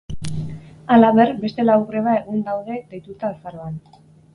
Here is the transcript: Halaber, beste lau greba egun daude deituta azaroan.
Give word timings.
Halaber, 0.95 1.29
beste 1.45 1.67
lau 1.69 1.77
greba 1.93 2.19
egun 2.25 2.43
daude 2.51 2.83
deituta 2.95 3.35
azaroan. 3.35 3.83